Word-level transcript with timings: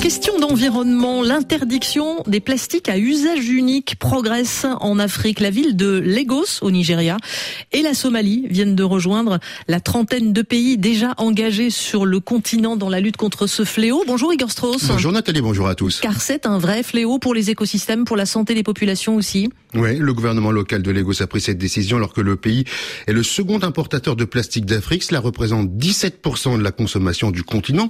question 0.00 0.38
d'environnement, 0.38 1.22
l'interdiction 1.22 2.22
des 2.26 2.40
plastiques 2.40 2.88
à 2.88 2.96
usage 2.96 3.48
unique 3.48 3.96
progresse 3.98 4.66
en 4.80 4.98
Afrique. 4.98 5.40
La 5.40 5.50
ville 5.50 5.76
de 5.76 6.02
Lagos 6.04 6.62
au 6.62 6.70
Nigeria 6.70 7.18
et 7.72 7.82
la 7.82 7.92
Somalie 7.92 8.46
viennent 8.48 8.74
de 8.74 8.82
rejoindre 8.82 9.40
la 9.68 9.78
trentaine 9.78 10.32
de 10.32 10.42
pays 10.42 10.78
déjà 10.78 11.14
engagés 11.18 11.70
sur 11.70 12.06
le 12.06 12.18
continent 12.18 12.76
dans 12.76 12.88
la 12.88 13.00
lutte 13.00 13.18
contre 13.18 13.46
ce 13.46 13.64
fléau. 13.64 14.02
Bonjour 14.06 14.32
Igor 14.32 14.50
Strauss. 14.50 14.86
Bonjour 14.86 15.12
Nathalie, 15.12 15.42
bonjour 15.42 15.68
à 15.68 15.74
tous. 15.74 16.00
Car 16.00 16.20
c'est 16.20 16.46
un 16.46 16.58
vrai 16.58 16.82
fléau 16.82 17.18
pour 17.18 17.34
les 17.34 17.50
écosystèmes, 17.50 18.04
pour 18.04 18.16
la 18.16 18.26
santé 18.26 18.54
des 18.54 18.62
populations 18.62 19.16
aussi. 19.16 19.50
Oui, 19.74 19.96
le 19.98 20.12
gouvernement 20.12 20.50
local 20.50 20.82
de 20.82 20.90
Lagos 20.90 21.22
a 21.22 21.26
pris 21.26 21.40
cette 21.40 21.58
décision 21.58 21.98
alors 21.98 22.12
que 22.12 22.20
le 22.20 22.34
pays 22.34 22.64
est 23.06 23.12
le 23.12 23.22
second 23.22 23.62
importateur 23.62 24.16
de 24.16 24.24
plastique 24.24 24.66
d'Afrique. 24.66 25.04
Cela 25.04 25.20
représente 25.20 25.68
17% 25.70 26.58
de 26.58 26.62
la 26.62 26.72
consommation 26.72 27.30
du 27.30 27.44
continent. 27.44 27.88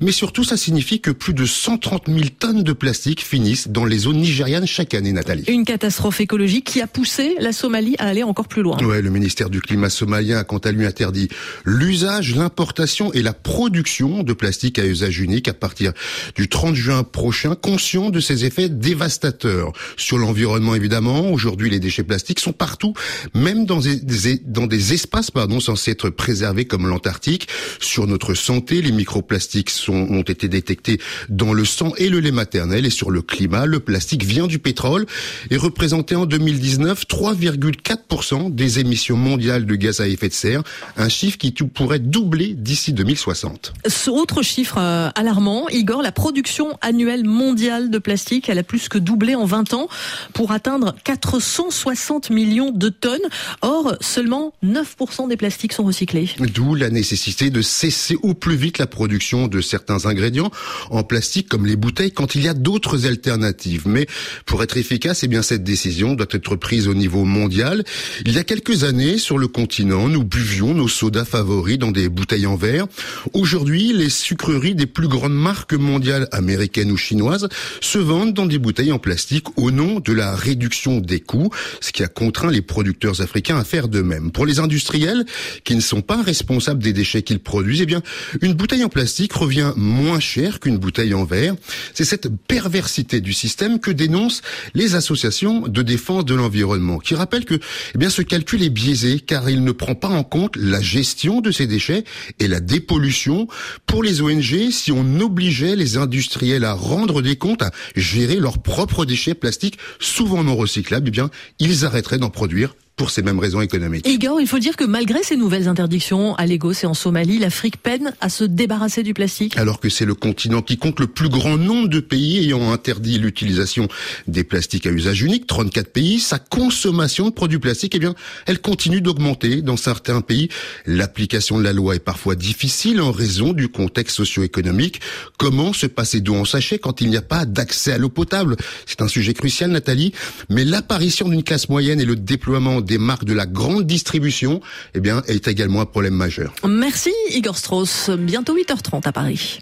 Mais 0.00 0.12
surtout, 0.12 0.44
ça 0.44 0.58
signifie 0.58 1.00
que 1.00 1.10
plus 1.22 1.34
de 1.34 1.46
130 1.46 2.08
000 2.08 2.18
tonnes 2.36 2.64
de 2.64 2.72
plastique 2.72 3.24
finissent 3.24 3.68
dans 3.68 3.84
les 3.84 3.98
zones 3.98 4.16
nigérianes 4.16 4.66
chaque 4.66 4.92
année, 4.92 5.12
Nathalie. 5.12 5.44
Une 5.46 5.64
catastrophe 5.64 6.20
écologique 6.20 6.64
qui 6.64 6.80
a 6.80 6.88
poussé 6.88 7.36
la 7.38 7.52
Somalie 7.52 7.94
à 8.00 8.06
aller 8.06 8.24
encore 8.24 8.48
plus 8.48 8.60
loin. 8.60 8.76
Ouais, 8.82 9.00
le 9.00 9.08
ministère 9.08 9.48
du 9.48 9.60
Climat 9.60 9.88
somalien 9.88 10.38
a 10.38 10.42
quant 10.42 10.58
à 10.58 10.72
lui 10.72 10.84
interdit 10.84 11.28
l'usage, 11.64 12.34
l'importation 12.34 13.12
et 13.12 13.22
la 13.22 13.32
production 13.34 14.24
de 14.24 14.32
plastique 14.32 14.80
à 14.80 14.84
usage 14.84 15.20
unique 15.20 15.46
à 15.46 15.54
partir 15.54 15.92
du 16.34 16.48
30 16.48 16.74
juin 16.74 17.04
prochain, 17.04 17.54
conscient 17.54 18.10
de 18.10 18.18
ses 18.18 18.44
effets 18.44 18.68
dévastateurs 18.68 19.72
sur 19.96 20.18
l'environnement 20.18 20.74
évidemment, 20.74 21.30
Aujourd'hui, 21.30 21.70
les 21.70 21.78
déchets 21.78 22.02
plastiques 22.02 22.40
sont 22.40 22.52
partout, 22.52 22.94
même 23.32 23.64
dans 23.64 23.78
des, 23.78 24.00
dans 24.44 24.66
des 24.66 24.92
espaces 24.92 25.30
pardon, 25.30 25.60
censés 25.60 25.92
être 25.92 26.10
préservés 26.10 26.64
comme 26.64 26.88
l'Antarctique. 26.88 27.46
Sur 27.78 28.08
notre 28.08 28.34
santé, 28.34 28.82
les 28.82 28.90
microplastiques 28.90 29.70
sont, 29.70 30.08
ont 30.10 30.22
été 30.22 30.48
détectés 30.48 30.98
dans 31.28 31.52
le 31.52 31.64
sang 31.64 31.92
et 31.96 32.08
le 32.08 32.20
lait 32.20 32.32
maternel. 32.32 32.86
Et 32.86 32.90
sur 32.90 33.10
le 33.10 33.22
climat, 33.22 33.66
le 33.66 33.80
plastique 33.80 34.24
vient 34.24 34.46
du 34.46 34.58
pétrole 34.58 35.06
et 35.50 35.56
représentait 35.56 36.14
en 36.14 36.26
2019 36.26 37.06
3,4% 37.06 38.54
des 38.54 38.78
émissions 38.78 39.16
mondiales 39.16 39.66
de 39.66 39.74
gaz 39.74 40.00
à 40.00 40.08
effet 40.08 40.28
de 40.28 40.34
serre, 40.34 40.62
un 40.96 41.08
chiffre 41.08 41.38
qui 41.38 41.52
pourrait 41.52 41.98
doubler 41.98 42.54
d'ici 42.54 42.92
2060. 42.92 43.72
Ce 43.86 44.10
autre 44.10 44.42
chiffre 44.42 44.78
euh, 44.78 45.10
alarmant, 45.14 45.68
Igor, 45.68 46.02
la 46.02 46.12
production 46.12 46.78
annuelle 46.80 47.24
mondiale 47.24 47.90
de 47.90 47.98
plastique, 47.98 48.48
elle 48.48 48.58
a 48.58 48.62
plus 48.62 48.88
que 48.88 48.98
doublé 48.98 49.34
en 49.34 49.44
20 49.44 49.74
ans 49.74 49.88
pour 50.32 50.52
atteindre 50.52 50.94
460 51.04 52.30
millions 52.30 52.70
de 52.70 52.88
tonnes. 52.88 53.20
Or, 53.60 53.96
seulement 54.00 54.52
9% 54.64 55.28
des 55.28 55.36
plastiques 55.36 55.72
sont 55.72 55.84
recyclés. 55.84 56.30
D'où 56.38 56.74
la 56.74 56.90
nécessité 56.90 57.50
de 57.50 57.62
cesser 57.62 58.16
au 58.22 58.34
plus 58.34 58.56
vite 58.56 58.78
la 58.78 58.86
production 58.86 59.48
de 59.48 59.60
certains 59.60 60.06
ingrédients 60.06 60.50
en 60.92 61.02
plastique 61.02 61.48
comme 61.48 61.66
les 61.66 61.76
bouteilles 61.76 62.12
quand 62.12 62.34
il 62.34 62.42
y 62.42 62.48
a 62.48 62.54
d'autres 62.54 63.06
alternatives. 63.06 63.82
Mais 63.86 64.06
pour 64.46 64.62
être 64.62 64.76
efficace, 64.76 65.22
eh 65.22 65.28
bien 65.28 65.42
cette 65.42 65.64
décision 65.64 66.14
doit 66.14 66.26
être 66.30 66.56
prise 66.56 66.88
au 66.88 66.94
niveau 66.94 67.24
mondial. 67.24 67.84
Il 68.26 68.32
y 68.32 68.38
a 68.38 68.44
quelques 68.44 68.84
années, 68.84 69.18
sur 69.18 69.38
le 69.38 69.48
continent, 69.48 70.08
nous 70.08 70.24
buvions 70.24 70.74
nos 70.74 70.88
sodas 70.88 71.24
favoris 71.24 71.78
dans 71.78 71.90
des 71.90 72.08
bouteilles 72.08 72.46
en 72.46 72.56
verre. 72.56 72.86
Aujourd'hui, 73.32 73.92
les 73.92 74.10
sucreries 74.10 74.74
des 74.74 74.86
plus 74.86 75.08
grandes 75.08 75.34
marques 75.34 75.74
mondiales 75.74 76.28
américaines 76.32 76.90
ou 76.90 76.96
chinoises 76.96 77.48
se 77.80 77.98
vendent 77.98 78.34
dans 78.34 78.46
des 78.46 78.58
bouteilles 78.58 78.92
en 78.92 78.98
plastique 78.98 79.46
au 79.56 79.70
nom 79.70 80.00
de 80.00 80.12
la 80.12 80.34
réduction 80.34 81.00
des 81.00 81.20
coûts, 81.20 81.50
ce 81.80 81.92
qui 81.92 82.02
a 82.02 82.08
contraint 82.08 82.50
les 82.50 82.62
producteurs 82.62 83.20
africains 83.20 83.58
à 83.58 83.64
faire 83.64 83.88
de 83.88 84.02
même. 84.02 84.32
Pour 84.32 84.46
les 84.46 84.58
industriels 84.58 85.24
qui 85.64 85.74
ne 85.74 85.80
sont 85.80 86.02
pas 86.02 86.22
responsables 86.22 86.82
des 86.82 86.92
déchets 86.92 87.22
qu'ils 87.22 87.40
produisent, 87.40 87.82
eh 87.82 87.86
bien, 87.86 88.02
une 88.40 88.54
bouteille 88.54 88.84
en 88.84 88.88
plastique 88.88 89.32
revient 89.32 89.72
moins 89.76 90.20
cher 90.20 90.60
qu'une 90.60 90.78
bouteille 90.82 91.14
en 91.14 91.24
verre. 91.24 91.54
C'est 91.94 92.04
cette 92.04 92.28
perversité 92.28 93.22
du 93.22 93.32
système 93.32 93.80
que 93.80 93.90
dénoncent 93.90 94.42
les 94.74 94.94
associations 94.94 95.66
de 95.68 95.80
défense 95.80 96.26
de 96.26 96.34
l'environnement, 96.34 96.98
qui 96.98 97.14
rappellent 97.14 97.46
que, 97.46 97.58
eh 97.94 97.98
bien, 97.98 98.10
ce 98.10 98.20
calcul 98.20 98.62
est 98.62 98.68
biaisé 98.68 99.20
car 99.20 99.48
il 99.48 99.64
ne 99.64 99.72
prend 99.72 99.94
pas 99.94 100.08
en 100.08 100.24
compte 100.24 100.56
la 100.56 100.82
gestion 100.82 101.40
de 101.40 101.50
ces 101.50 101.66
déchets 101.66 102.04
et 102.38 102.48
la 102.48 102.60
dépollution. 102.60 103.48
Pour 103.86 104.02
les 104.02 104.20
ONG, 104.20 104.70
si 104.70 104.92
on 104.92 105.20
obligeait 105.20 105.76
les 105.76 105.96
industriels 105.96 106.64
à 106.64 106.74
rendre 106.74 107.22
des 107.22 107.36
comptes, 107.36 107.62
à 107.62 107.70
gérer 107.96 108.36
leurs 108.36 108.60
propres 108.60 109.06
déchets 109.06 109.34
plastiques, 109.34 109.78
souvent 110.00 110.44
non 110.44 110.56
recyclés, 110.56 110.98
eh 111.06 111.10
bien, 111.10 111.30
ils 111.58 111.84
arrêteraient 111.84 112.18
d'en 112.18 112.30
produire 112.30 112.74
pour 112.96 113.10
ces 113.10 113.22
mêmes 113.22 113.38
raisons 113.38 113.60
économiques. 113.60 114.06
Igor, 114.06 114.40
il 114.40 114.46
faut 114.46 114.58
dire 114.58 114.76
que 114.76 114.84
malgré 114.84 115.22
ces 115.22 115.36
nouvelles 115.36 115.66
interdictions 115.66 116.34
à 116.36 116.46
Lagos 116.46 116.72
et 116.82 116.86
en 116.86 116.94
Somalie, 116.94 117.38
l'Afrique 117.38 117.78
peine 117.78 118.12
à 118.20 118.28
se 118.28 118.44
débarrasser 118.44 119.02
du 119.02 119.14
plastique. 119.14 119.56
Alors 119.56 119.80
que 119.80 119.88
c'est 119.88 120.04
le 120.04 120.14
continent 120.14 120.62
qui 120.62 120.76
compte 120.76 121.00
le 121.00 121.06
plus 121.06 121.28
grand 121.28 121.56
nombre 121.56 121.88
de 121.88 122.00
pays 122.00 122.38
ayant 122.38 122.70
interdit 122.70 123.18
l'utilisation 123.18 123.88
des 124.26 124.44
plastiques 124.44 124.86
à 124.86 124.90
usage 124.90 125.22
unique, 125.22 125.46
34 125.46 125.90
pays, 125.90 126.20
sa 126.20 126.38
consommation 126.38 127.28
de 127.28 127.32
produits 127.32 127.58
plastiques, 127.58 127.94
eh 127.94 127.98
bien, 127.98 128.14
elle 128.46 128.60
continue 128.60 129.00
d'augmenter 129.00 129.62
dans 129.62 129.76
certains 129.76 130.20
pays. 130.20 130.48
L'application 130.86 131.58
de 131.58 131.64
la 131.64 131.72
loi 131.72 131.96
est 131.96 132.00
parfois 132.00 132.34
difficile 132.34 133.00
en 133.00 133.10
raison 133.10 133.52
du 133.52 133.68
contexte 133.68 134.16
socio-économique. 134.16 135.00
Comment 135.38 135.72
se 135.72 135.86
passer 135.86 136.20
d'eau 136.20 136.34
en 136.34 136.44
sachet 136.44 136.78
quand 136.78 137.00
il 137.00 137.08
n'y 137.08 137.16
a 137.16 137.22
pas 137.22 137.46
d'accès 137.46 137.92
à 137.92 137.98
l'eau 137.98 138.10
potable? 138.10 138.56
C'est 138.86 139.00
un 139.00 139.08
sujet 139.08 139.32
crucial, 139.32 139.70
Nathalie. 139.70 140.12
Mais 140.50 140.64
l'apparition 140.64 141.28
d'une 141.28 141.42
classe 141.42 141.68
moyenne 141.68 142.00
et 142.00 142.04
le 142.04 142.16
déploiement 142.16 142.81
des 142.82 142.98
marques 142.98 143.24
de 143.24 143.34
la 143.34 143.46
grande 143.46 143.86
distribution, 143.86 144.60
eh 144.94 145.00
bien, 145.00 145.22
est 145.26 145.48
également 145.48 145.80
un 145.80 145.86
problème 145.86 146.14
majeur. 146.14 146.54
Merci 146.66 147.12
Igor 147.30 147.56
Strauss. 147.56 148.10
Bientôt 148.10 148.56
8h30 148.56 149.06
à 149.06 149.12
Paris. 149.12 149.60